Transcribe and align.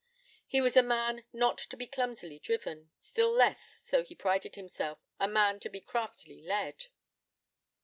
He 0.47 0.61
was 0.61 0.75
a 0.75 0.81
man 0.81 1.25
not 1.31 1.59
to 1.59 1.77
be 1.77 1.85
clumsily 1.85 2.39
driven, 2.39 2.89
still 2.97 3.31
less, 3.31 3.83
so 3.83 4.01
he 4.03 4.15
prided 4.15 4.55
himself, 4.55 4.97
a 5.19 5.27
man 5.27 5.59
to 5.59 5.69
be 5.69 5.79
craftily 5.79 6.41
led. 6.41 6.87